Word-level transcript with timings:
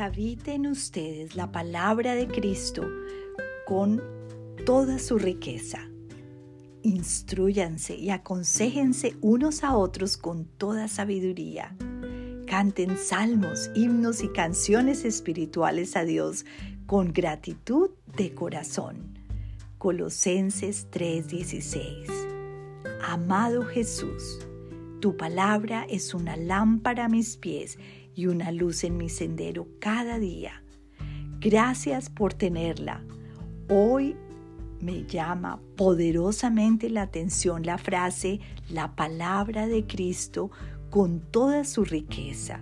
habite 0.00 0.54
en 0.54 0.66
ustedes 0.66 1.36
la 1.36 1.52
palabra 1.52 2.14
de 2.14 2.26
Cristo 2.26 2.88
con 3.66 4.02
toda 4.64 4.98
su 4.98 5.18
riqueza. 5.18 5.88
Instruyanse 6.82 7.94
y 7.94 8.10
aconsejense 8.10 9.16
unos 9.20 9.62
a 9.62 9.76
otros 9.76 10.16
con 10.16 10.46
toda 10.46 10.88
sabiduría. 10.88 11.76
Canten 12.46 12.96
salmos, 12.96 13.70
himnos 13.74 14.22
y 14.22 14.28
canciones 14.28 15.04
espirituales 15.04 15.94
a 15.96 16.04
Dios 16.04 16.46
con 16.86 17.12
gratitud 17.12 17.90
de 18.16 18.34
corazón. 18.34 19.18
Colosenses 19.78 20.88
3:16 20.90 22.08
Amado 23.02 23.64
Jesús, 23.64 24.40
tu 25.00 25.16
palabra 25.16 25.86
es 25.88 26.12
una 26.12 26.36
lámpara 26.36 27.06
a 27.06 27.08
mis 27.08 27.36
pies 27.36 27.78
y 28.20 28.26
una 28.26 28.52
luz 28.52 28.84
en 28.84 28.98
mi 28.98 29.08
sendero 29.08 29.66
cada 29.78 30.18
día. 30.18 30.62
Gracias 31.40 32.10
por 32.10 32.34
tenerla. 32.34 33.02
Hoy 33.70 34.14
me 34.78 35.04
llama 35.04 35.58
poderosamente 35.74 36.90
la 36.90 37.02
atención 37.02 37.62
la 37.64 37.78
frase 37.78 38.40
la 38.68 38.94
palabra 38.94 39.66
de 39.68 39.86
Cristo 39.86 40.50
con 40.90 41.20
toda 41.20 41.64
su 41.64 41.82
riqueza, 41.82 42.60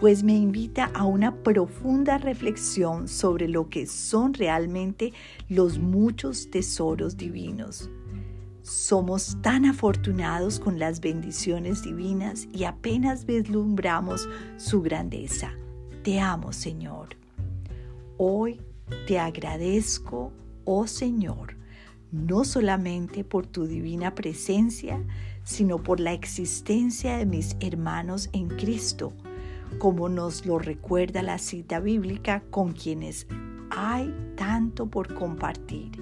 pues 0.00 0.24
me 0.24 0.34
invita 0.34 0.90
a 0.92 1.04
una 1.04 1.36
profunda 1.44 2.18
reflexión 2.18 3.06
sobre 3.06 3.46
lo 3.46 3.68
que 3.68 3.86
son 3.86 4.34
realmente 4.34 5.12
los 5.48 5.78
muchos 5.78 6.50
tesoros 6.50 7.16
divinos 7.16 7.90
somos 8.68 9.38
tan 9.40 9.64
afortunados 9.64 10.60
con 10.60 10.78
las 10.78 11.00
bendiciones 11.00 11.82
divinas 11.82 12.46
y 12.52 12.64
apenas 12.64 13.24
vislumbramos 13.24 14.28
su 14.58 14.82
grandeza. 14.82 15.52
Te 16.02 16.20
amo, 16.20 16.52
Señor. 16.52 17.08
Hoy 18.18 18.60
te 19.06 19.18
agradezco, 19.18 20.32
oh 20.64 20.86
Señor, 20.86 21.56
no 22.12 22.44
solamente 22.44 23.24
por 23.24 23.46
tu 23.46 23.66
divina 23.66 24.14
presencia, 24.14 25.02
sino 25.44 25.82
por 25.82 25.98
la 25.98 26.12
existencia 26.12 27.16
de 27.16 27.26
mis 27.26 27.56
hermanos 27.60 28.28
en 28.32 28.48
Cristo, 28.48 29.12
como 29.78 30.08
nos 30.08 30.44
lo 30.44 30.58
recuerda 30.58 31.22
la 31.22 31.38
cita 31.38 31.80
bíblica 31.80 32.42
con 32.50 32.72
quienes 32.72 33.26
hay 33.78 34.12
tanto 34.36 34.86
por 34.86 35.14
compartir. 35.14 35.92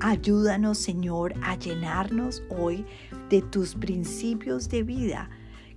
Ayúdanos, 0.00 0.78
Señor, 0.78 1.34
a 1.42 1.56
llenarnos 1.58 2.42
hoy 2.48 2.86
de 3.28 3.42
tus 3.42 3.74
principios 3.74 4.68
de 4.70 4.82
vida 4.82 5.28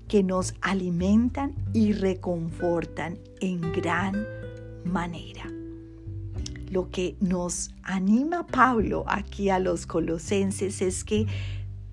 que 0.08 0.24
nos 0.24 0.54
alimentan 0.62 1.54
y 1.74 1.92
reconfortan 1.92 3.20
en 3.42 3.60
gran 3.74 4.26
manera. 4.86 5.52
Lo 6.72 6.90
que 6.90 7.18
nos 7.20 7.72
anima 7.84 8.48
Pablo 8.48 9.04
aquí 9.08 9.50
a 9.50 9.60
los 9.60 9.86
colosenses 9.86 10.82
es 10.82 11.04
que 11.04 11.28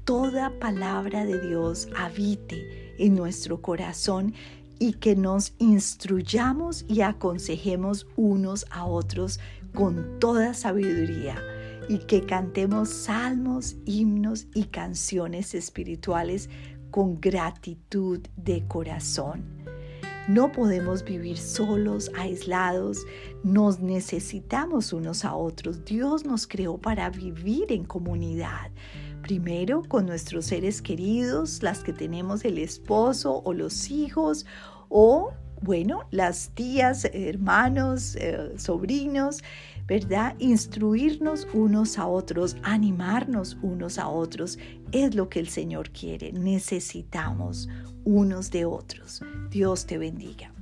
toda 0.05 0.59
palabra 0.61 1.25
de 1.25 1.49
Dios 1.49 1.89
habite 1.97 2.95
en 2.99 3.17
nuestro 3.17 3.61
corazón 3.61 4.35
y 4.79 4.95
que 4.95 5.17
nos 5.17 5.55
instruyamos 5.59 6.85
y 6.89 7.01
aconsejemos 7.03 8.07
unos 8.17 8.67
a 8.71 8.87
otros 8.87 9.41
con 9.75 10.19
toda 10.21 10.55
sabiduría 10.55 11.37
y 11.89 11.99
que 11.99 12.23
cantemos 12.23 12.89
salmos, 12.89 13.77
himnos 13.85 14.47
y 14.55 14.65
canciones 14.65 15.55
espirituales 15.55 16.49
con 16.91 17.21
gratitud 17.21 18.21
de 18.37 18.67
corazón. 18.67 19.45
No 20.27 20.53
podemos 20.53 21.05
vivir 21.05 21.37
solos, 21.37 22.11
aislados, 22.17 23.05
nos 23.43 23.81
necesitamos 23.81 24.95
unos 24.95 25.25
a 25.25 25.35
otros. 25.35 25.85
Dios 25.85 26.25
nos 26.25 26.47
creó 26.47 26.79
para 26.79 27.11
vivir 27.11 27.71
en 27.71 27.85
comunidad. 27.85 28.71
Primero 29.25 29.83
con 29.89 30.05
nuestros 30.05 30.45
seres 30.45 30.83
queridos, 30.83 31.63
las 31.63 31.83
que 31.83 31.95
tenemos 31.95 32.45
el 32.45 32.59
esposo 32.59 33.41
o 33.45 33.55
los 33.55 33.91
hijos 33.91 34.45
o, 34.91 35.33
bueno, 35.63 36.03
las 36.11 36.51
tías, 36.51 37.07
hermanos, 37.07 38.17
eh, 38.17 38.53
sobrinos 38.59 39.43
¿verdad? 39.87 40.35
Instruirnos 40.39 41.47
unos 41.53 41.99
a 41.99 42.07
otros, 42.07 42.57
animarnos 42.63 43.57
unos 43.63 43.99
a 43.99 44.09
otros, 44.09 44.59
es 44.93 45.15
lo 45.15 45.29
que 45.29 45.41
el 45.41 45.49
Señor 45.49 45.91
quiere. 45.91 46.33
Necesitamos 46.33 47.69
unos 48.05 48.51
de 48.51 48.65
otros. 48.65 49.23
Dios 49.51 49.87
te 49.87 49.99
bendiga. 49.99 50.54